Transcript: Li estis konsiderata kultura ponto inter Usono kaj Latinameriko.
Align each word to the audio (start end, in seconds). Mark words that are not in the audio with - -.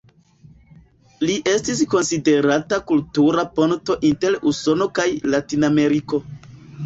Li 1.27 1.33
estis 1.51 1.81
konsiderata 1.91 2.79
kultura 2.91 3.45
ponto 3.59 3.97
inter 4.11 4.39
Usono 4.53 4.87
kaj 5.01 5.07
Latinameriko. 5.35 6.23